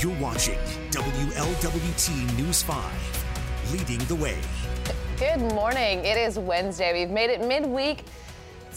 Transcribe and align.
You're 0.00 0.18
watching 0.18 0.56
WLWT 0.92 2.38
News 2.38 2.62
5, 2.62 3.70
leading 3.70 3.98
the 4.06 4.14
way. 4.14 4.38
Good 5.18 5.40
morning. 5.52 6.06
It 6.06 6.16
is 6.16 6.38
Wednesday. 6.38 6.98
We've 6.98 7.12
made 7.12 7.28
it 7.28 7.42
midweek. 7.42 8.04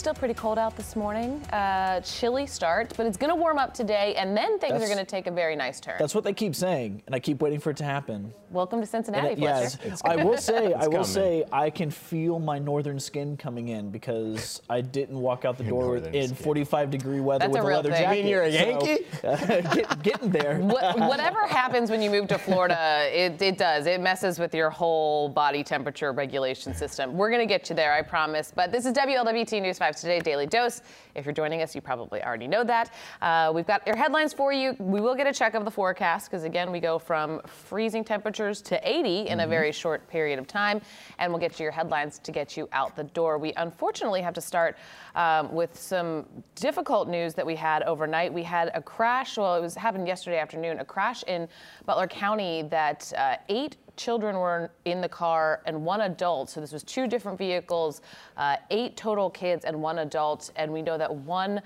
Still 0.03 0.13
pretty 0.13 0.33
cold 0.33 0.59
out 0.59 0.75
this 0.75 0.97
morning. 0.97 1.41
Uh, 1.53 2.01
chilly 2.01 2.45
start, 2.45 2.91
but 2.97 3.05
it's 3.05 3.15
going 3.15 3.29
to 3.29 3.35
warm 3.37 3.57
up 3.57 3.73
today, 3.73 4.15
and 4.15 4.35
then 4.35 4.59
things 4.59 4.73
That's- 4.73 4.81
are 4.83 4.93
going 4.93 4.97
to 4.97 5.09
take 5.09 5.27
a 5.27 5.31
very 5.31 5.55
nice 5.55 5.79
turn. 5.79 5.95
That's 5.97 6.13
what 6.13 6.25
they 6.25 6.33
keep 6.33 6.55
saying, 6.55 7.01
and 7.05 7.15
I 7.15 7.21
keep 7.21 7.41
waiting 7.41 7.61
for 7.61 7.69
it 7.69 7.77
to 7.77 7.85
happen. 7.85 8.33
Welcome 8.51 8.79
to 8.79 8.81
And 8.81 8.89
Cincinnati, 8.89 9.29
it- 9.29 9.39
yes, 9.39 9.77
I 10.03 10.17
will 10.17 10.37
say, 10.37 10.73
I 10.73 10.87
will 10.87 10.91
coming. 10.91 11.03
say, 11.05 11.45
I 11.53 11.69
can 11.69 11.89
feel 11.89 12.37
my 12.39 12.59
northern 12.59 12.99
skin 12.99 13.37
coming 13.37 13.69
in 13.69 13.91
because 13.91 14.61
I 14.69 14.81
didn't 14.81 15.17
walk 15.21 15.45
out 15.45 15.57
the 15.57 15.63
door 15.63 15.95
in 15.95 16.03
skin. 16.27 16.35
45 16.35 16.91
degree 16.91 17.21
weather 17.21 17.39
That's 17.47 17.53
with 17.53 17.63
a 17.63 17.65
a, 17.65 17.73
leather 17.73 17.91
thing. 17.93 18.03
You 18.03 18.09
mean 18.09 18.27
you're 18.27 18.43
a 18.43 18.51
So, 18.51 18.57
Yankee? 18.57 19.05
uh, 19.23 19.61
get, 19.73 20.03
getting 20.03 20.31
there. 20.31 20.57
What, 20.59 20.99
whatever 20.99 21.47
happens 21.47 21.89
when 21.89 22.01
you 22.01 22.09
move 22.11 22.27
to 22.27 22.37
Florida, 22.37 23.07
it, 23.09 23.41
it 23.41 23.57
does. 23.57 23.85
It 23.85 24.01
messes 24.01 24.37
with 24.37 24.53
your 24.53 24.69
whole 24.69 25.29
body 25.29 25.63
temperature 25.63 26.11
regulation 26.11 26.75
system. 26.75 27.15
We're 27.15 27.29
going 27.29 27.39
to 27.41 27.47
get 27.51 27.69
you 27.69 27.75
there, 27.77 27.93
I 27.93 28.01
promise. 28.01 28.51
But 28.53 28.73
this 28.73 28.85
is 28.85 28.91
WLWT 28.91 29.61
News 29.61 29.77
5 29.79 29.92
Today 29.99 30.19
Daily 30.19 30.45
Dose. 30.45 30.81
If 31.15 31.25
you're 31.25 31.33
joining 31.33 31.61
us, 31.63 31.73
you 31.73 31.81
probably 31.81 32.23
already 32.23 32.47
know 32.47 32.63
that. 32.63 32.93
Uh, 33.21 33.51
we've 33.53 33.67
got 33.67 33.85
your 33.87 33.95
headlines 33.95 34.31
for 34.31 34.53
you. 34.53 34.75
We 34.79 35.01
will 35.01 35.15
get 35.15 35.25
a 35.25 35.33
check 35.33 35.55
of 35.55 35.65
the 35.65 35.71
forecast 35.71 36.29
because, 36.29 36.43
again, 36.43 36.71
we 36.71 36.79
go 36.79 36.99
from 36.99 37.41
freezing 37.47 38.03
temperatures 38.03 38.61
to 38.63 38.79
80 38.87 39.29
in 39.29 39.39
a 39.39 39.47
very 39.47 39.71
short 39.71 40.07
period 40.07 40.37
of 40.37 40.47
time. 40.47 40.81
And 41.17 41.31
we'll 41.31 41.41
get 41.41 41.59
you 41.59 41.63
your 41.63 41.71
headlines 41.71 42.19
to 42.19 42.31
get 42.31 42.55
you 42.55 42.69
out 42.73 42.95
the 42.95 43.05
door. 43.05 43.39
We 43.39 43.53
unfortunately 43.57 44.21
have 44.21 44.33
to 44.35 44.41
start 44.41 44.77
um, 45.15 45.51
with 45.51 45.79
some 45.79 46.25
difficult 46.55 47.07
news 47.07 47.33
that 47.33 47.45
we 47.45 47.55
had 47.55 47.81
overnight. 47.83 48.31
We 48.31 48.43
had 48.43 48.69
a 48.75 48.81
crash, 48.81 49.37
well, 49.37 49.55
it 49.55 49.61
was 49.61 49.73
happened 49.73 50.07
yesterday 50.07 50.37
afternoon, 50.37 50.79
a 50.79 50.85
crash 50.85 51.23
in 51.23 51.47
Butler 51.85 52.07
County 52.07 52.63
that 52.63 53.11
uh, 53.17 53.37
eight 53.49 53.77
children 53.95 54.37
were 54.37 54.71
in 54.85 55.01
the 55.01 55.09
car 55.09 55.61
and 55.65 55.85
one 55.85 56.01
adult. 56.01 56.49
So 56.49 56.61
this 56.61 56.71
was 56.71 56.83
two 56.83 57.07
different 57.07 57.37
vehicles, 57.37 58.01
uh, 58.37 58.57
eight 58.71 58.97
total 58.97 59.29
kids 59.29 59.65
and 59.65 59.81
one 59.81 59.99
adult. 59.99 60.51
And 60.55 60.71
we 60.71 60.81
know 60.81 60.97
that 60.97 61.13
one 61.13 61.61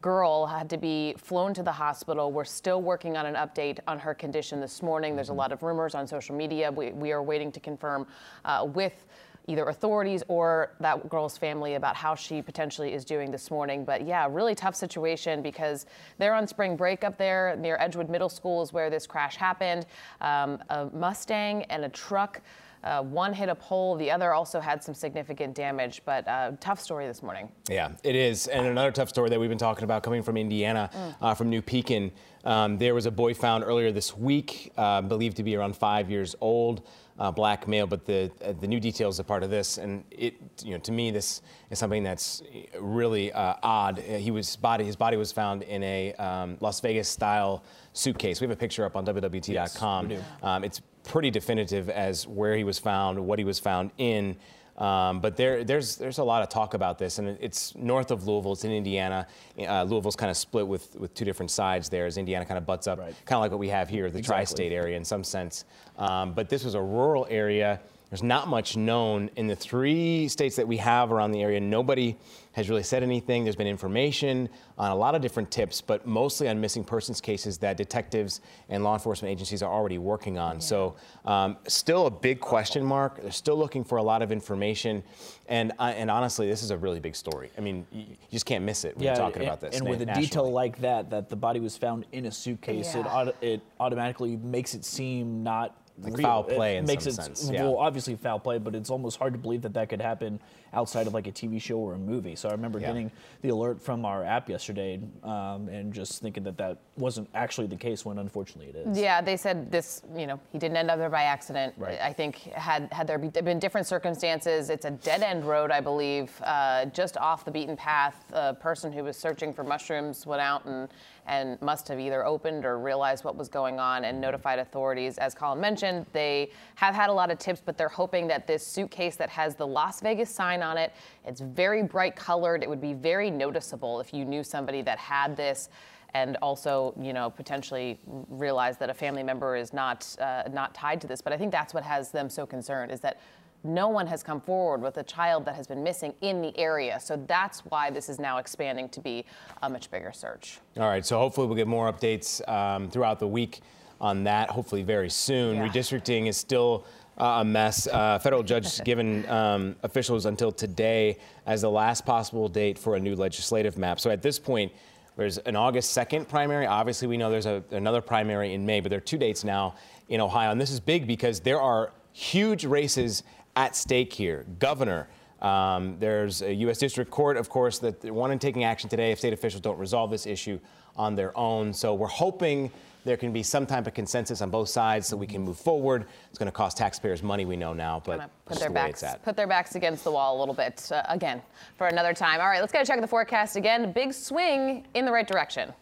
girl 0.00 0.46
had 0.46 0.70
to 0.70 0.76
be 0.76 1.14
flown 1.18 1.52
to 1.54 1.62
the 1.62 1.72
hospital. 1.72 2.30
We're 2.30 2.44
still 2.44 2.82
working 2.82 3.16
on 3.16 3.26
an 3.26 3.34
update 3.34 3.78
on 3.88 3.98
her 3.98 4.14
condition 4.14 4.60
this 4.60 4.82
morning. 4.82 5.16
There's 5.16 5.28
a 5.28 5.34
lot 5.34 5.50
of 5.50 5.62
rumors 5.62 5.94
on 5.94 6.06
social 6.06 6.36
media. 6.36 6.70
We, 6.70 6.92
we 6.92 7.12
are 7.12 7.22
waiting 7.22 7.50
to 7.52 7.60
confirm 7.60 8.06
uh, 8.44 8.68
with 8.72 9.06
either 9.48 9.64
authorities 9.64 10.22
or 10.28 10.72
that 10.78 11.08
girl's 11.08 11.36
family 11.36 11.74
about 11.74 11.96
how 11.96 12.14
she 12.14 12.40
potentially 12.40 12.92
is 12.92 13.04
doing 13.04 13.30
this 13.30 13.50
morning. 13.50 13.84
But 13.84 14.06
yeah, 14.06 14.28
really 14.30 14.54
tough 14.54 14.76
situation 14.76 15.42
because 15.42 15.86
they're 16.18 16.34
on 16.34 16.46
spring 16.46 16.76
break 16.76 17.02
up 17.02 17.18
there 17.18 17.56
near 17.58 17.76
Edgewood 17.80 18.10
Middle 18.10 18.28
School 18.28 18.62
is 18.62 18.72
where 18.72 18.90
this 18.90 19.06
crash 19.06 19.36
happened. 19.36 19.86
Um, 20.20 20.62
a 20.68 20.86
Mustang 20.92 21.64
and 21.64 21.84
a 21.84 21.88
truck. 21.88 22.40
Uh, 22.84 23.02
one 23.02 23.32
hit 23.32 23.48
a 23.48 23.54
pole, 23.54 23.96
the 23.96 24.10
other 24.10 24.32
also 24.32 24.60
had 24.60 24.82
some 24.82 24.94
significant 24.94 25.54
damage, 25.54 26.02
but 26.04 26.26
uh, 26.28 26.52
tough 26.60 26.80
story 26.80 27.06
this 27.06 27.22
morning. 27.22 27.48
Yeah, 27.68 27.92
it 28.04 28.14
is. 28.14 28.46
And 28.46 28.66
another 28.66 28.92
tough 28.92 29.08
story 29.08 29.30
that 29.30 29.40
we've 29.40 29.48
been 29.48 29.58
talking 29.58 29.84
about 29.84 30.02
coming 30.02 30.22
from 30.22 30.36
Indiana, 30.36 30.90
uh, 31.20 31.34
from 31.34 31.50
New 31.50 31.62
Pekin. 31.62 32.12
Um, 32.44 32.78
there 32.78 32.94
was 32.94 33.06
a 33.06 33.10
boy 33.10 33.34
found 33.34 33.64
earlier 33.64 33.90
this 33.92 34.16
week, 34.16 34.72
uh, 34.76 35.02
believed 35.02 35.36
to 35.38 35.42
be 35.42 35.56
around 35.56 35.76
five 35.76 36.08
years 36.08 36.36
old, 36.40 36.86
uh, 37.18 37.30
black 37.32 37.66
male. 37.66 37.86
But 37.86 38.06
the 38.06 38.30
uh, 38.44 38.52
the 38.52 38.68
new 38.68 38.78
details 38.78 39.18
are 39.18 39.24
part 39.24 39.42
of 39.42 39.50
this, 39.50 39.76
and 39.78 40.04
it 40.10 40.34
you 40.64 40.70
know 40.72 40.78
to 40.78 40.92
me 40.92 41.10
this 41.10 41.42
is 41.70 41.78
something 41.80 42.04
that's 42.04 42.42
really 42.78 43.32
uh, 43.32 43.54
odd. 43.62 43.98
Uh, 43.98 44.02
He 44.18 44.30
was 44.30 44.54
body 44.56 44.84
his 44.84 44.94
body 44.96 45.16
was 45.16 45.32
found 45.32 45.62
in 45.64 45.82
a 45.82 46.14
um, 46.14 46.56
Las 46.60 46.80
Vegas 46.80 47.08
style 47.08 47.64
suitcase. 47.92 48.40
We 48.40 48.46
have 48.46 48.56
a 48.56 48.60
picture 48.60 48.84
up 48.84 48.94
on 48.96 49.04
WLWT.com. 49.04 50.12
um, 50.42 50.64
it's 50.64 50.80
pretty 51.08 51.30
definitive 51.30 51.90
as 51.90 52.26
where 52.26 52.56
he 52.56 52.64
was 52.64 52.78
found, 52.78 53.18
what 53.26 53.38
he 53.38 53.44
was 53.44 53.58
found 53.58 53.90
in. 53.98 54.36
Um, 54.76 55.18
but 55.20 55.36
there, 55.36 55.64
there's 55.64 55.96
there's 55.96 56.18
a 56.18 56.24
lot 56.24 56.42
of 56.42 56.48
talk 56.50 56.74
about 56.74 56.98
this, 57.00 57.18
and 57.18 57.36
it's 57.40 57.74
north 57.74 58.12
of 58.12 58.28
Louisville. 58.28 58.52
It's 58.52 58.62
in 58.62 58.70
Indiana. 58.70 59.26
Uh, 59.58 59.82
Louisville's 59.82 60.14
kind 60.14 60.30
of 60.30 60.36
split 60.36 60.68
with 60.68 60.94
with 60.94 61.12
two 61.14 61.24
different 61.24 61.50
sides 61.50 61.88
there, 61.88 62.06
as 62.06 62.16
Indiana 62.16 62.44
kind 62.44 62.58
of 62.58 62.64
butts 62.64 62.86
up, 62.86 63.00
Right. 63.00 63.12
kind 63.24 63.38
of 63.38 63.40
like 63.40 63.50
what 63.50 63.58
we 63.58 63.70
have 63.70 63.88
here, 63.88 64.08
the 64.08 64.18
Exactly. 64.18 64.36
tri-state 64.44 64.72
area 64.72 64.96
in 64.96 65.04
some 65.04 65.24
sense. 65.24 65.64
Um, 65.96 66.32
but 66.32 66.48
this 66.48 66.62
was 66.62 66.74
a 66.74 66.80
rural 66.80 67.26
area. 67.28 67.80
There's 68.10 68.22
not 68.22 68.48
much 68.48 68.76
known 68.76 69.30
in 69.36 69.48
the 69.48 69.56
three 69.56 70.28
states 70.28 70.56
that 70.56 70.66
we 70.66 70.78
have 70.78 71.12
around 71.12 71.32
the 71.32 71.42
area. 71.42 71.60
Nobody 71.60 72.16
has 72.52 72.70
really 72.70 72.82
said 72.82 73.02
anything. 73.02 73.44
There's 73.44 73.54
been 73.54 73.66
information 73.66 74.48
on 74.78 74.90
a 74.90 74.96
lot 74.96 75.14
of 75.14 75.20
different 75.20 75.50
tips, 75.50 75.82
but 75.82 76.06
mostly 76.06 76.48
on 76.48 76.58
missing 76.58 76.84
persons 76.84 77.20
cases 77.20 77.58
that 77.58 77.76
detectives 77.76 78.40
and 78.70 78.82
law 78.82 78.94
enforcement 78.94 79.30
agencies 79.30 79.62
are 79.62 79.72
already 79.72 79.98
working 79.98 80.38
on. 80.38 80.60
So, 80.60 80.96
um, 81.26 81.58
still 81.66 82.06
a 82.06 82.10
big 82.10 82.40
question 82.40 82.82
mark. 82.82 83.20
They're 83.20 83.30
still 83.30 83.58
looking 83.58 83.84
for 83.84 83.98
a 83.98 84.02
lot 84.02 84.22
of 84.22 84.32
information, 84.32 85.02
and 85.46 85.72
uh, 85.78 85.92
and 85.94 86.10
honestly, 86.10 86.48
this 86.48 86.62
is 86.62 86.70
a 86.70 86.78
really 86.78 87.00
big 87.00 87.14
story. 87.14 87.50
I 87.58 87.60
mean, 87.60 87.86
you, 87.92 88.06
you 88.08 88.16
just 88.30 88.46
can't 88.46 88.64
miss 88.64 88.84
it 88.84 88.96
when 88.96 89.04
you're 89.04 89.16
talking 89.16 89.42
and, 89.42 89.48
about 89.48 89.60
this. 89.60 89.76
And 89.76 89.84
na- 89.84 89.90
with 89.90 90.00
a 90.00 90.06
detail 90.06 90.50
like 90.50 90.80
that, 90.80 91.10
that 91.10 91.28
the 91.28 91.36
body 91.36 91.60
was 91.60 91.76
found 91.76 92.06
in 92.12 92.26
a 92.26 92.32
suitcase, 92.32 92.94
it, 92.94 93.06
auto, 93.06 93.34
it 93.42 93.60
automatically 93.78 94.36
makes 94.36 94.74
it 94.74 94.84
seem 94.84 95.42
not 95.42 95.76
Like 96.00 96.16
real. 96.16 96.26
foul 96.26 96.44
play 96.44 96.76
it 96.76 96.80
in 96.80 96.86
makes 96.86 97.04
some 97.04 97.12
it, 97.12 97.16
sense, 97.16 97.50
yeah. 97.50 97.64
Well, 97.64 97.76
obviously 97.76 98.14
foul 98.16 98.38
play, 98.38 98.58
but 98.58 98.74
it's 98.74 98.90
almost 98.90 99.18
hard 99.18 99.32
to 99.32 99.38
believe 99.38 99.62
that 99.62 99.74
that 99.74 99.88
could 99.88 100.00
happen 100.00 100.38
outside 100.72 101.06
of 101.06 101.14
like 101.14 101.26
a 101.26 101.32
TV 101.32 101.60
show 101.60 101.78
or 101.78 101.94
a 101.94 101.98
movie. 101.98 102.36
So 102.36 102.48
I 102.48 102.52
remember 102.52 102.78
Yeah. 102.78 102.88
getting 102.88 103.10
the 103.42 103.48
alert 103.48 103.80
from 103.80 104.04
our 104.04 104.24
app 104.24 104.48
yesterday 104.48 105.00
um, 105.24 105.68
and 105.68 105.92
just 105.92 106.20
thinking 106.22 106.44
that 106.44 106.56
that 106.58 106.78
wasn't 106.96 107.28
actually 107.34 107.66
the 107.66 107.76
case 107.76 108.04
when 108.04 108.18
unfortunately 108.18 108.68
it 108.70 108.86
is. 108.88 108.98
Yeah, 108.98 109.20
they 109.20 109.36
said 109.36 109.70
this, 109.72 110.02
you 110.14 110.26
know, 110.26 110.38
he 110.52 110.58
didn't 110.58 110.76
end 110.76 110.90
up 110.90 110.98
there 110.98 111.10
by 111.10 111.22
accident. 111.22 111.74
Right. 111.76 111.98
I 112.00 112.12
think 112.12 112.38
had 112.52 112.92
had 112.92 113.06
there 113.06 113.18
been 113.18 113.58
different 113.58 113.86
circumstances, 113.86 114.70
it's 114.70 114.84
a 114.84 114.90
dead 114.90 115.22
end 115.22 115.44
road, 115.46 115.70
I 115.70 115.80
believe, 115.80 116.30
uh, 116.44 116.86
just 116.86 117.16
off 117.16 117.44
the 117.44 117.50
beaten 117.50 117.76
path. 117.76 118.24
A 118.32 118.54
person 118.54 118.92
who 118.92 119.04
was 119.04 119.16
searching 119.16 119.52
for 119.52 119.64
mushrooms 119.64 120.26
went 120.26 120.42
out 120.42 120.64
and 120.66 120.88
and 121.28 121.60
must 121.62 121.86
have 121.88 122.00
either 122.00 122.24
opened 122.24 122.64
or 122.64 122.78
realized 122.78 123.22
what 123.24 123.36
was 123.36 123.48
going 123.48 123.78
on 123.78 124.04
and 124.04 124.20
notified 124.20 124.58
authorities. 124.58 125.18
As 125.18 125.34
Colin 125.34 125.60
mentioned, 125.60 126.06
they 126.12 126.50
have 126.74 126.94
had 126.94 127.10
a 127.10 127.12
lot 127.12 127.30
of 127.30 127.38
tips, 127.38 127.62
but 127.64 127.76
they're 127.76 127.88
hoping 127.88 128.26
that 128.28 128.46
this 128.46 128.66
suitcase 128.66 129.16
that 129.16 129.28
has 129.28 129.54
the 129.54 129.66
Las 129.66 130.00
Vegas 130.00 130.34
sign 130.34 130.62
on 130.62 130.78
it, 130.78 130.92
it's 131.24 131.40
very 131.40 131.82
bright 131.82 132.16
colored. 132.16 132.62
It 132.62 132.68
would 132.68 132.80
be 132.80 132.94
very 132.94 133.30
noticeable 133.30 134.00
if 134.00 134.12
you 134.14 134.24
knew 134.24 134.42
somebody 134.42 134.82
that 134.82 134.98
had 134.98 135.36
this 135.36 135.68
and 136.14 136.36
also, 136.40 136.94
you 137.00 137.12
know, 137.12 137.30
potentially 137.30 137.98
realize 138.06 138.78
that 138.78 138.90
a 138.90 138.94
family 138.94 139.22
member 139.22 139.56
is 139.56 139.72
not 139.72 140.16
uh, 140.20 140.44
not 140.52 140.74
tied 140.74 141.00
to 141.02 141.06
this. 141.06 141.20
But 141.20 141.32
I 141.32 141.36
think 141.36 141.52
that's 141.52 141.74
what 141.74 141.84
has 141.84 142.10
them 142.10 142.30
so 142.30 142.46
concerned 142.46 142.92
is 142.92 143.00
that 143.00 143.20
no 143.64 143.88
one 143.88 144.06
has 144.06 144.22
come 144.22 144.40
forward 144.40 144.80
with 144.80 144.96
a 144.98 145.02
child 145.02 145.44
that 145.44 145.54
has 145.54 145.66
been 145.66 145.82
missing 145.82 146.14
in 146.20 146.40
the 146.40 146.56
area. 146.56 146.98
So 147.00 147.22
that's 147.26 147.60
why 147.60 147.90
this 147.90 148.08
is 148.08 148.18
now 148.18 148.38
expanding 148.38 148.88
to 148.90 149.00
be 149.00 149.24
a 149.62 149.68
much 149.68 149.90
bigger 149.90 150.12
search. 150.12 150.60
All 150.76 150.88
right, 150.88 151.04
so 151.04 151.18
hopefully 151.18 151.48
we'll 151.48 151.56
get 151.56 151.66
more 151.66 151.92
updates 151.92 152.46
um, 152.48 152.88
throughout 152.88 153.18
the 153.18 153.26
week 153.26 153.60
on 154.00 154.24
that, 154.24 154.48
hopefully 154.48 154.82
very 154.82 155.10
soon. 155.10 155.56
Yeah. 155.56 155.68
Redistricting 155.68 156.28
is 156.28 156.36
still 156.36 156.86
uh, 157.18 157.38
a 157.40 157.44
mess. 157.44 157.88
Uh, 157.88 158.18
federal 158.20 158.44
judge 158.44 158.82
given 158.84 159.28
um, 159.30 159.74
officials 159.82 160.26
until 160.26 160.52
today 160.52 161.18
as 161.46 161.62
the 161.62 161.70
last 161.70 162.06
possible 162.06 162.48
date 162.48 162.78
for 162.78 162.94
a 162.94 163.00
new 163.00 163.16
legislative 163.16 163.76
map. 163.76 163.98
So 163.98 164.10
at 164.10 164.22
this 164.22 164.38
point, 164.38 164.72
there's 165.18 165.38
an 165.38 165.56
August 165.56 165.98
2nd 165.98 166.28
primary. 166.28 166.64
Obviously, 166.64 167.08
we 167.08 167.16
know 167.16 167.28
there's 167.28 167.44
a, 167.44 167.64
another 167.72 168.00
primary 168.00 168.54
in 168.54 168.64
May, 168.64 168.78
but 168.78 168.90
there 168.90 168.98
are 168.98 169.00
two 169.00 169.18
dates 169.18 169.42
now 169.42 169.74
in 170.08 170.20
Ohio. 170.20 170.52
And 170.52 170.60
this 170.60 170.70
is 170.70 170.78
big 170.78 171.08
because 171.08 171.40
there 171.40 171.60
are 171.60 171.92
huge 172.12 172.64
races 172.64 173.24
at 173.56 173.74
stake 173.74 174.12
here. 174.12 174.46
Governor, 174.60 175.08
um, 175.40 175.96
there's 175.98 176.42
a 176.42 176.52
U.S. 176.54 176.78
District 176.78 177.10
Court, 177.10 177.36
of 177.36 177.48
course, 177.48 177.78
that 177.78 178.00
they're 178.00 178.38
taking 178.38 178.64
action 178.64 178.90
today 178.90 179.12
if 179.12 179.18
state 179.18 179.32
officials 179.32 179.60
don't 179.60 179.78
resolve 179.78 180.10
this 180.10 180.26
issue 180.26 180.58
on 180.96 181.14
their 181.14 181.36
own. 181.36 181.72
So 181.72 181.94
we're 181.94 182.08
hoping 182.08 182.70
there 183.04 183.16
can 183.16 183.32
be 183.32 183.42
some 183.42 183.64
type 183.64 183.86
of 183.86 183.94
consensus 183.94 184.42
on 184.42 184.50
both 184.50 184.68
sides 184.68 185.06
so 185.06 185.16
we 185.16 185.26
can 185.26 185.42
move 185.42 185.56
forward. 185.58 186.06
It's 186.28 186.38
going 186.38 186.48
to 186.48 186.52
cost 186.52 186.76
taxpayers 186.76 187.22
money, 187.22 187.44
we 187.44 187.56
know 187.56 187.72
now, 187.72 188.02
but 188.04 188.30
put 188.44 188.58
their 188.58 188.68
the 188.68 188.74
backs 188.74 189.04
put 189.22 189.36
their 189.36 189.46
backs 189.46 189.76
against 189.76 190.04
the 190.04 190.10
wall 190.10 190.36
a 190.36 190.38
little 190.38 190.54
bit 190.54 190.90
uh, 190.92 191.02
again 191.08 191.40
for 191.76 191.86
another 191.86 192.12
time. 192.12 192.40
All 192.40 192.48
right, 192.48 192.60
let's 192.60 192.72
go 192.72 192.84
check 192.84 193.00
the 193.00 193.06
forecast 193.06 193.56
again. 193.56 193.92
Big 193.92 194.12
swing 194.12 194.86
in 194.94 195.04
the 195.04 195.12
right 195.12 195.26
direction. 195.26 195.72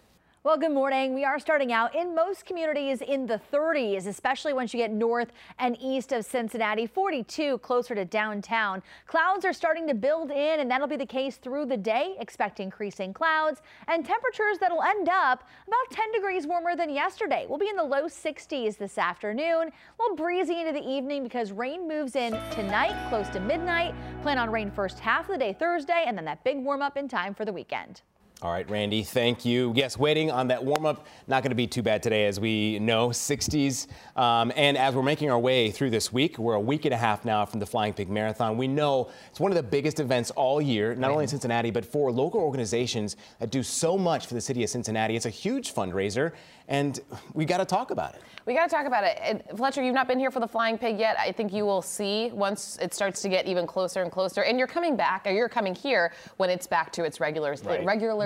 Well, 0.47 0.57
good 0.57 0.71
morning. 0.71 1.13
We 1.13 1.25
are 1.25 1.41
starting 1.41 1.73
out 1.73 1.93
in 1.97 2.15
most 2.15 2.47
communities 2.47 3.01
in 3.01 3.27
the 3.27 3.41
30s, 3.53 4.07
especially 4.07 4.53
once 4.53 4.73
you 4.73 4.79
get 4.79 4.93
north 4.93 5.33
and 5.59 5.77
east 5.81 6.13
of 6.13 6.25
Cincinnati, 6.25 6.87
42 6.87 7.59
closer 7.59 7.97
to 7.97 8.05
downtown. 8.05 8.81
Clouds 9.09 9.45
are 9.45 9.53
starting 9.53 9.89
to 9.89 9.95
build 9.95 10.31
in, 10.31 10.61
and 10.61 10.71
that'll 10.71 10.87
be 10.87 10.95
the 10.95 11.05
case 11.05 11.39
through 11.39 11.67
the 11.67 11.77
day. 11.77 12.15
Expect 12.21 12.61
increasing 12.61 13.13
clouds 13.13 13.61
and 13.89 14.07
temperatures 14.07 14.59
that'll 14.61 14.85
end 14.85 15.09
up 15.09 15.43
about 15.67 15.91
10 15.91 16.13
degrees 16.13 16.47
warmer 16.47 16.77
than 16.77 16.91
yesterday. 16.91 17.45
We'll 17.49 17.59
be 17.59 17.69
in 17.69 17.75
the 17.75 17.83
low 17.83 18.05
60s 18.05 18.79
this 18.79 18.99
afternoon. 18.99 19.43
A 19.43 19.73
little 19.99 20.15
breezy 20.15 20.61
into 20.61 20.73
the 20.73 20.89
evening 20.89 21.25
because 21.25 21.51
rain 21.51 21.89
moves 21.89 22.15
in 22.15 22.31
tonight, 22.53 22.95
close 23.09 23.29
to 23.31 23.41
midnight. 23.41 23.97
Plan 24.23 24.39
on 24.39 24.53
rain 24.53 24.71
first 24.71 25.01
half 25.01 25.29
of 25.29 25.33
the 25.33 25.39
day 25.39 25.57
Thursday, 25.59 26.05
and 26.07 26.17
then 26.17 26.25
that 26.25 26.45
big 26.45 26.59
warm 26.59 26.83
up 26.83 26.97
in 26.97 27.09
time 27.09 27.35
for 27.35 27.45
the 27.45 27.53
weekend. 27.53 28.03
All 28.43 28.53
right, 28.53 28.69
Randy, 28.69 29.03
thank 29.03 29.47
you. 29.47 29.73
Yes, 29.75 29.97
waiting 29.99 30.31
on 30.31 30.49
that 30.49 30.63
warm 30.63 30.85
up. 30.85 31.07
Not 31.27 31.43
going 31.43 31.53
to 31.53 31.57
be 31.57 31.67
too 31.67 31.81
bad 31.83 32.03
today, 32.03 32.27
as 32.27 32.39
we 32.39 32.79
know, 32.79 33.09
60s. 33.09 33.87
Um, 34.15 34.53
and 34.55 34.77
as 34.77 34.95
we're 34.95 35.03
making 35.03 35.31
our 35.31 35.39
way 35.39 35.71
through 35.71 35.89
this 35.89 36.13
week, 36.13 36.37
we're 36.37 36.53
a 36.53 36.61
week 36.61 36.85
and 36.85 36.93
a 36.93 36.99
half 36.99 37.25
now 37.25 37.47
from 37.47 37.61
the 37.61 37.67
Flying 37.67 37.95
Pig 37.95 38.11
Marathon. 38.11 38.59
We 38.59 38.69
know 38.69 39.09
it's 39.31 39.41
one 39.41 39.51
of 39.53 39.57
the 39.57 39.63
biggest 39.63 40.01
events 40.01 40.31
all 40.33 40.61
year, 40.61 40.95
not 40.95 41.11
only 41.11 41.23
in 41.23 41.29
Cincinnati, 41.29 41.71
but 41.71 41.87
for 41.87 42.13
local 42.13 42.41
organizations 42.43 43.17
that 43.41 43.51
do 43.51 43.63
so 43.63 43.97
much 43.97 44.27
for 44.27 44.35
the 44.35 44.41
city 44.43 44.63
of 44.63 44.69
Cincinnati. 44.69 45.17
It's 45.17 45.25
a 45.25 45.31
huge 45.31 45.73
fundraiser, 45.75 46.33
and 46.69 47.01
we 47.33 47.47
got 47.47 47.59
to 47.59 47.65
talk 47.65 47.91
about 47.91 48.17
it. 48.17 48.21
We 48.45 48.53
got 48.53 48.69
to 48.69 48.77
talk 48.77 48.87
about 48.87 49.05
it. 49.05 49.19
And 49.23 49.43
Fletcher, 49.57 49.83
you've 49.83 49.95
not 49.95 50.07
been 50.09 50.19
here 50.19 50.31
for 50.31 50.41
the 50.41 50.49
Flying 50.49 50.77
Pig 50.77 50.99
yet. 50.99 51.17
I 51.19 51.33
think 51.33 51.55
you 51.55 51.65
will 51.65 51.83
see 51.83 52.31
once 52.35 52.79
it 52.83 52.93
starts 52.93 53.23
to 53.23 53.31
get 53.31 53.47
even 53.47 53.67
closer 53.67 54.03
and 54.03 54.13
closer. 54.13 54.43
And 54.43 54.59
you're 54.59 54.69
coming 54.69 54.95
back, 54.95 55.27
or 55.27 55.31
you're 55.31 55.49
coming 55.49 55.75
here 55.75 56.13
when 56.37 56.51
it's 56.51 56.67
back 56.67 56.93
to 56.93 57.05
its 57.05 57.19
regular, 57.19 57.47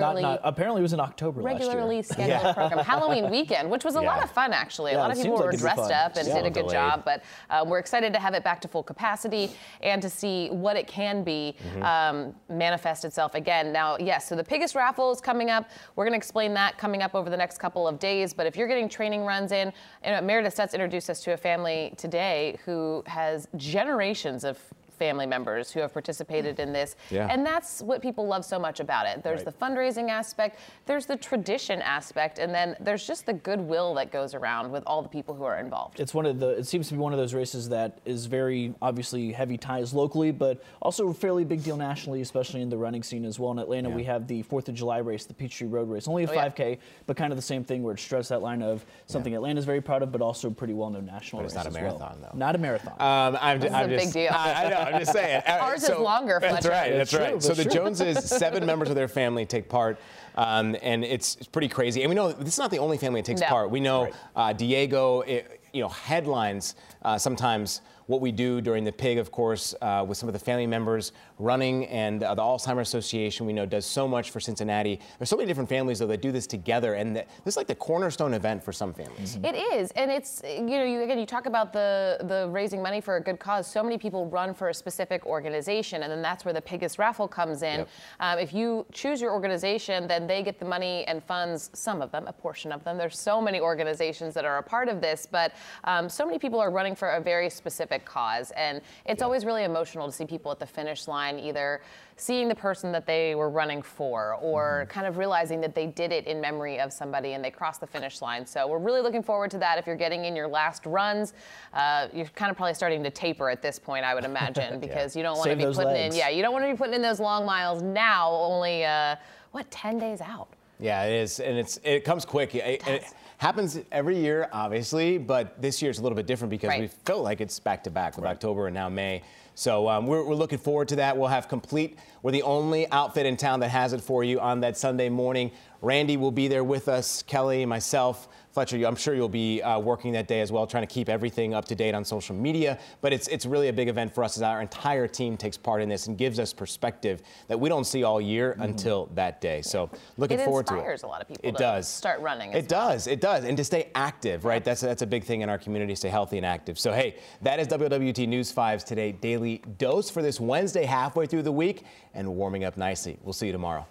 Regularly. 0.01 0.21
Not- 0.21 0.29
not- 0.31 0.39
apparently, 0.43 0.79
it 0.79 0.83
was 0.83 0.93
in 0.93 0.99
October 0.99 1.41
regularly 1.41 1.97
last 1.97 2.17
year. 2.17 2.27
scheduled 2.39 2.55
program, 2.55 2.85
Halloween 2.85 3.29
weekend, 3.29 3.69
which 3.69 3.83
was 3.85 3.95
a 3.95 4.01
lot 4.01 4.23
of 4.23 4.31
fun 4.31 4.53
actually. 4.53 4.93
a 4.93 4.97
lot 4.97 5.11
of 5.11 5.17
people 5.17 5.35
like 5.35 5.45
were 5.45 5.51
dressed 5.51 5.91
up 5.91 6.15
and 6.17 6.27
Yeah. 6.27 6.35
did 6.35 6.45
a 6.45 6.49
good 6.49 6.61
Delayed. 6.67 6.71
job, 6.71 7.03
but 7.05 7.23
um, 7.49 7.69
we're 7.69 7.79
excited 7.79 8.13
to 8.13 8.19
have 8.19 8.33
it 8.33 8.43
back 8.43 8.59
to 8.61 8.67
full 8.67 8.83
capacity 8.83 9.51
and 9.81 10.01
to 10.01 10.09
see 10.09 10.49
what 10.49 10.75
it 10.75 10.87
can 10.87 11.23
be 11.23 11.55
Mm-hmm. 11.61 11.83
um, 11.83 12.35
manifest 12.49 13.05
itself 13.05 13.35
again. 13.35 13.71
Now, 13.71 13.97
yes, 13.99 14.27
so 14.27 14.35
the 14.35 14.43
Pigasus 14.43 14.75
raffle 14.75 15.11
is 15.11 15.21
coming 15.21 15.49
up. 15.49 15.69
We're 15.95 16.05
going 16.05 16.13
to 16.13 16.17
explain 16.17 16.53
that 16.55 16.77
coming 16.77 17.01
up 17.01 17.15
over 17.15 17.29
the 17.29 17.37
next 17.37 17.57
couple 17.57 17.87
of 17.87 17.99
days. 17.99 18.33
But 18.33 18.45
if 18.47 18.55
you're 18.55 18.67
getting 18.67 18.89
training 18.89 19.23
runs 19.25 19.51
in, 19.51 19.71
and 20.03 20.25
Meredith 20.25 20.55
Stutz 20.55 20.73
introduced 20.73 21.09
us 21.09 21.21
to 21.23 21.33
a 21.33 21.37
family 21.37 21.93
today 21.97 22.57
who 22.65 23.03
has 23.07 23.47
generations 23.57 24.43
of 24.43 24.59
family 25.01 25.25
members 25.25 25.71
who 25.71 25.79
have 25.79 25.91
participated 25.91 26.59
in 26.59 26.71
this. 26.71 26.95
Yeah. 27.09 27.25
And 27.31 27.43
that's 27.43 27.81
what 27.81 28.03
people 28.03 28.27
love 28.27 28.45
so 28.45 28.59
much 28.59 28.79
about 28.79 29.07
it. 29.07 29.23
There's 29.23 29.37
Right. 29.43 29.45
the 29.45 29.65
fundraising 29.65 30.09
aspect, 30.11 30.59
there's 30.85 31.07
the 31.07 31.17
tradition 31.17 31.81
aspect, 31.81 32.37
and 32.37 32.53
then 32.53 32.75
there's 32.79 33.07
just 33.07 33.25
the 33.25 33.33
goodwill 33.33 33.95
that 33.95 34.11
goes 34.11 34.35
around 34.35 34.71
with 34.71 34.83
all 34.85 35.01
the 35.01 35.09
people 35.09 35.33
who 35.33 35.43
are 35.43 35.57
involved. 35.57 35.99
It's 35.99 36.13
one 36.13 36.27
of 36.27 36.39
the. 36.39 36.49
It 36.49 36.67
seems 36.67 36.87
to 36.89 36.93
be 36.93 36.99
one 36.99 37.13
of 37.13 37.17
those 37.19 37.33
races 37.33 37.67
that 37.69 37.97
is 38.05 38.27
very 38.27 38.75
obviously 38.79 39.31
heavy 39.31 39.57
ties 39.57 39.91
locally, 39.91 40.31
but 40.31 40.63
also 40.83 41.07
a 41.07 41.13
fairly 41.15 41.45
big 41.45 41.63
deal 41.63 41.77
nationally, 41.77 42.21
especially 42.21 42.61
in 42.61 42.69
the 42.69 42.77
running 42.77 43.01
scene 43.01 43.25
as 43.25 43.39
well. 43.39 43.51
In 43.51 43.57
Atlanta, 43.57 43.89
we 43.89 44.03
have 44.03 44.27
the 44.27 44.43
Fourth 44.43 44.69
of 44.69 44.75
July 44.75 44.99
race, 44.99 45.25
the 45.25 45.33
Peachtree 45.33 45.67
Road 45.67 45.89
Race, 45.89 46.07
only 46.07 46.25
a 46.25 46.29
Oh, 46.29 46.35
5K, 46.35 46.77
but 47.07 47.17
kind 47.17 47.33
of 47.33 47.37
the 47.37 47.41
same 47.41 47.63
thing 47.63 47.81
where 47.81 47.95
it 47.95 47.99
stressed 47.99 48.29
that 48.29 48.43
line 48.43 48.61
of 48.61 48.85
something 49.07 49.33
Atlanta's 49.33 49.65
very 49.65 49.81
proud 49.81 50.03
of, 50.03 50.11
but 50.11 50.21
also 50.21 50.51
pretty 50.51 50.73
well-known 50.75 51.05
national 51.07 51.41
But 51.41 51.45
it's 51.45 51.55
race 51.55 51.65
not 51.65 51.65
a 51.65 51.69
as 51.69 51.73
well. 51.83 51.97
marathon, 51.97 52.17
though. 52.21 52.37
Not 52.37 52.55
a 52.55 52.57
marathon. 52.59 52.93
Um, 52.99 53.37
I'm, 53.41 53.59
This 53.59 53.73
I'm 53.73 53.85
a 53.91 53.95
big 53.97 54.11
deal. 54.13 54.31
I, 54.31 54.65
I 54.65 54.69
know. 54.90 54.90
I'm 54.93 54.99
just 54.99 55.13
saying. 55.13 55.43
Uh, 55.47 55.59
Ours 55.61 55.83
is 55.83 55.89
longer, 55.97 56.39
That's 56.41 56.65
Fletcher. 56.65 56.69
right. 56.69 56.91
That's 56.91 57.11
That's 57.11 57.31
right. 57.33 57.41
so 57.41 57.47
that's 57.49 57.57
the 57.59 57.63
true. 57.65 57.73
Joneses, 57.73 58.23
seven 58.29 58.65
members 58.65 58.89
of 58.89 58.95
their 58.95 59.07
family 59.07 59.45
take 59.45 59.69
part. 59.69 59.99
Um, 60.35 60.75
and 60.81 61.03
it's, 61.03 61.35
it's 61.35 61.47
pretty 61.47 61.67
crazy. 61.67 62.01
And 62.03 62.09
we 62.09 62.15
know 62.15 62.31
this 62.31 62.53
is 62.53 62.59
not 62.59 62.71
the 62.71 62.79
only 62.79 62.97
family 62.97 63.21
that 63.21 63.25
takes 63.27 63.41
No. 63.41 63.47
part. 63.47 63.69
We 63.69 63.79
know 63.79 64.03
Right. 64.05 64.13
uh, 64.35 64.53
Diego, 64.53 65.21
it, 65.21 65.61
you 65.73 65.81
know, 65.81 65.89
headlines 65.89 66.75
uh, 67.03 67.17
sometimes 67.17 67.81
what 68.07 68.21
we 68.21 68.31
do 68.31 68.61
during 68.61 68.83
the 68.83 68.91
pig, 68.91 69.17
of 69.17 69.31
course, 69.31 69.75
uh, 69.81 70.05
with 70.07 70.17
some 70.17 70.27
of 70.27 70.33
the 70.33 70.39
family 70.39 70.67
members 70.67 71.11
running, 71.39 71.85
and 71.87 72.23
uh, 72.23 72.35
the 72.35 72.41
Alzheimer's 72.41 72.87
Association 72.87 73.45
we 73.45 73.53
know 73.53 73.65
does 73.65 73.85
so 73.85 74.07
much 74.07 74.31
for 74.31 74.39
Cincinnati. 74.39 74.99
There's 75.17 75.29
so 75.29 75.37
many 75.37 75.47
different 75.47 75.69
families 75.69 75.99
though 75.99 76.07
that 76.07 76.21
do 76.21 76.31
this 76.31 76.47
together, 76.47 76.95
and 76.95 77.15
that, 77.15 77.27
this 77.45 77.53
is 77.53 77.57
like 77.57 77.67
the 77.67 77.75
cornerstone 77.75 78.33
event 78.33 78.63
for 78.63 78.71
some 78.71 78.93
families. 78.93 79.37
It 79.43 79.55
is, 79.55 79.91
and 79.91 80.11
it's 80.11 80.41
you 80.45 80.61
know 80.61 80.83
you 80.83 81.01
again 81.01 81.19
you 81.19 81.25
talk 81.25 81.45
about 81.45 81.73
the 81.73 82.17
the 82.23 82.49
raising 82.49 82.81
money 82.81 83.01
for 83.01 83.17
a 83.17 83.21
good 83.21 83.39
cause. 83.39 83.67
So 83.67 83.83
many 83.83 83.97
people 83.97 84.27
run 84.27 84.53
for 84.53 84.69
a 84.69 84.73
specific 84.73 85.25
organization, 85.25 86.03
and 86.03 86.11
then 86.11 86.21
that's 86.21 86.45
where 86.45 86.53
the 86.53 86.61
Pigasus 86.61 86.97
raffle 86.97 87.27
comes 87.27 87.63
in. 87.63 87.79
Yep. 87.79 87.89
Um, 88.19 88.39
if 88.39 88.53
you 88.53 88.85
choose 88.91 89.21
your 89.21 89.31
organization, 89.31 90.07
then 90.07 90.27
they 90.27 90.43
get 90.43 90.59
the 90.59 90.65
money 90.65 91.05
and 91.05 91.23
funds. 91.23 91.69
Some 91.73 92.01
of 92.01 92.11
them, 92.11 92.27
a 92.27 92.33
portion 92.33 92.71
of 92.71 92.83
them. 92.83 92.97
There's 92.97 93.19
so 93.19 93.41
many 93.41 93.59
organizations 93.59 94.33
that 94.33 94.45
are 94.45 94.57
a 94.57 94.63
part 94.63 94.89
of 94.89 95.01
this, 95.01 95.27
but 95.29 95.53
um, 95.83 96.09
so 96.09 96.25
many 96.25 96.39
people 96.39 96.59
are 96.59 96.71
running 96.71 96.95
for 96.95 97.11
a 97.11 97.21
very 97.21 97.49
specific 97.49 97.90
cause, 97.99 98.51
and 98.51 98.81
it's 99.05 99.21
always 99.21 99.45
really 99.45 99.63
emotional 99.63 100.05
to 100.07 100.11
see 100.11 100.25
people 100.25 100.51
at 100.51 100.59
the 100.59 100.65
finish 100.65 101.07
line 101.07 101.39
either 101.39 101.81
seeing 102.21 102.47
the 102.47 102.55
person 102.55 102.91
that 102.91 103.07
they 103.07 103.33
were 103.33 103.49
running 103.49 103.81
for 103.81 104.35
or 104.35 104.85
kind 104.89 105.07
of 105.07 105.17
realizing 105.17 105.59
that 105.59 105.73
they 105.73 105.87
did 105.87 106.11
it 106.11 106.27
in 106.27 106.39
memory 106.39 106.79
of 106.79 106.93
somebody 106.93 107.33
and 107.33 107.43
they 107.43 107.49
crossed 107.49 107.81
the 107.81 107.87
finish 107.87 108.21
line. 108.21 108.45
So 108.45 108.67
we're 108.67 108.77
really 108.77 109.01
looking 109.01 109.23
forward 109.23 109.49
to 109.51 109.57
that. 109.57 109.79
If 109.79 109.87
you're 109.87 109.95
getting 109.95 110.25
in 110.25 110.35
your 110.35 110.47
last 110.47 110.85
runs, 110.85 111.33
uh, 111.73 112.09
you're 112.13 112.27
kind 112.27 112.51
of 112.51 112.57
probably 112.57 112.75
starting 112.75 113.01
to 113.03 113.09
taper 113.09 113.49
at 113.49 113.63
this 113.63 113.79
point, 113.79 114.05
I 114.05 114.13
would 114.13 114.25
imagine, 114.25 114.79
because 114.81 115.15
you 115.15 115.23
don't 115.23 115.37
want 115.37 115.49
to 115.49 115.55
be 115.55 115.63
putting 115.63 115.85
legs. 115.85 116.13
in, 116.13 116.19
yeah, 116.19 116.29
you 116.29 116.43
don't 116.43 116.53
want 116.53 116.63
to 116.65 116.71
be 116.71 116.77
putting 116.77 116.93
in 116.93 117.01
those 117.01 117.19
long 117.19 117.45
miles 117.45 117.81
now, 117.81 118.29
only, 118.29 118.85
uh, 118.85 119.15
what, 119.51 119.69
10 119.71 119.97
days 119.97 120.21
out. 120.21 120.49
Yeah, 120.81 121.03
it 121.03 121.13
is, 121.13 121.39
and 121.39 121.57
it's 121.57 121.79
it 121.83 122.03
comes 122.03 122.25
quick. 122.25 122.55
It, 122.55 122.81
it 122.87 123.01
does. 123.01 123.13
happens 123.37 123.79
every 123.91 124.17
year, 124.17 124.49
obviously, 124.51 125.19
but 125.19 125.61
this 125.61 125.79
year 125.81 125.91
it's 125.91 125.99
a 125.99 126.01
little 126.01 126.15
bit 126.15 126.25
different 126.25 126.49
because 126.49 126.69
Right. 126.69 126.81
we 126.81 126.87
feel 127.05 127.21
like 127.21 127.39
it's 127.39 127.59
back 127.59 127.83
to 127.83 127.91
back 127.91 128.15
with 128.15 128.25
October 128.25 128.65
and 128.67 128.73
now 128.73 128.89
May. 128.89 129.21
So 129.53 129.87
um, 129.87 130.07
we're, 130.07 130.23
we're 130.25 130.33
looking 130.33 130.57
forward 130.57 130.87
to 130.87 130.95
that. 130.95 131.15
We'll 131.15 131.27
have 131.27 131.47
complete. 131.47 131.99
We're 132.23 132.31
the 132.31 132.41
only 132.41 132.89
outfit 132.91 133.25
in 133.27 133.37
town 133.37 133.59
that 133.59 133.69
has 133.69 133.93
it 133.93 134.01
for 134.01 134.23
you 134.23 134.39
on 134.39 134.61
that 134.61 134.75
Sunday 134.75 135.09
morning. 135.09 135.51
Randy 135.81 136.17
will 136.17 136.31
be 136.31 136.47
there 136.47 136.63
with 136.63 136.87
us. 136.87 137.21
Kelly, 137.23 137.63
myself. 137.65 138.27
Fletcher, 138.51 138.83
I'm 138.85 138.97
sure 138.97 139.13
you'll 139.13 139.29
be 139.29 139.61
uh, 139.61 139.79
working 139.79 140.11
that 140.13 140.27
day 140.27 140.41
as 140.41 140.51
well, 140.51 140.67
trying 140.67 140.85
to 140.85 140.93
keep 140.93 141.07
everything 141.07 141.53
up 141.53 141.65
to 141.65 141.75
date 141.75 141.95
on 141.95 142.03
social 142.03 142.35
media. 142.35 142.77
But 142.99 143.13
it's 143.13 143.27
it's 143.29 143.45
really 143.45 143.69
a 143.69 143.73
big 143.73 143.87
event 143.87 144.13
for 144.13 144.23
us 144.23 144.35
as 144.35 144.43
our 144.43 144.61
entire 144.61 145.07
team 145.07 145.37
takes 145.37 145.57
part 145.57 145.81
in 145.81 145.87
this 145.87 146.07
and 146.07 146.17
gives 146.17 146.37
us 146.37 146.51
perspective 146.51 147.21
that 147.47 147.57
we 147.59 147.69
don't 147.69 147.85
see 147.85 148.03
all 148.03 148.19
year 148.19 148.57
until 148.59 149.05
that 149.15 149.39
day. 149.39 149.61
So 149.61 149.89
looking 150.17 150.39
It 150.39 150.45
forward 150.45 150.67
to 150.67 150.73
it. 150.73 150.77
It 150.77 150.79
inspires 150.79 151.03
a 151.03 151.07
lot 151.07 151.21
of 151.21 151.27
people 151.29 151.47
It 151.47 151.53
to 151.53 151.57
does 151.57 151.87
start 151.87 152.19
running 152.19 152.51
It 152.51 152.67
does. 152.67 153.07
It 153.07 153.21
does, 153.21 153.45
and 153.45 153.55
to 153.55 153.63
stay 153.63 153.89
active, 153.95 154.43
right? 154.43 154.63
That's 154.63 154.81
that's 154.81 155.01
a 155.01 155.07
big 155.07 155.23
thing 155.23 155.41
in 155.41 155.49
our 155.49 155.57
community. 155.57 155.95
Stay 155.95 156.09
healthy 156.09 156.37
and 156.37 156.45
active. 156.45 156.77
So 156.77 156.91
hey, 156.91 157.15
that 157.41 157.59
is 157.59 157.67
WLWT 157.69 158.27
News 158.27 158.53
5's 158.53 158.83
today 158.83 159.13
daily 159.13 159.59
dose 159.77 160.09
for 160.09 160.21
this 160.21 160.39
Wednesday, 160.39 160.83
halfway 160.83 161.25
through 161.25 161.43
the 161.43 161.51
week, 161.51 161.83
and 162.13 162.35
warming 162.35 162.65
up 162.65 162.75
nicely. 162.75 163.17
We'll 163.23 163.33
see 163.33 163.47
you 163.47 163.53
tomorrow. 163.53 163.87